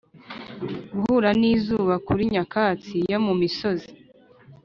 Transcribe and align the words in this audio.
guhura 0.95 1.29
n'izuba 1.39 1.93
kuri 2.07 2.23
nyakatsi 2.33 2.95
yo 3.11 3.19
mu 3.25 3.33
misozi; 3.41 3.89